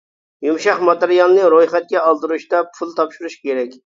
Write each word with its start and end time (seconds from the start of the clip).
يۇمشاق 0.45 0.79
ماتېرىيالنى 0.87 1.51
رويخەتكە 1.55 2.01
ئالدۇرۇشتا 2.05 2.65
پۇل 2.79 2.97
تاپشۇرۇش 3.01 3.39
كېرەك. 3.45 3.81